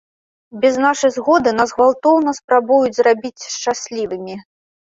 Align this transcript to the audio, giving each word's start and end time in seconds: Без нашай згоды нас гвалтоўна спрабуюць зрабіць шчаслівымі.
Без 0.63 0.79
нашай 0.85 1.11
згоды 1.17 1.53
нас 1.59 1.75
гвалтоўна 1.77 2.35
спрабуюць 2.39 2.97
зрабіць 3.01 3.47
шчаслівымі. 3.55 4.35